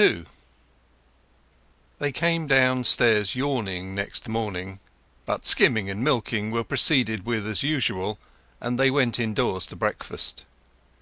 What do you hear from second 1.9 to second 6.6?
They came downstairs yawning next morning; but skimming and milking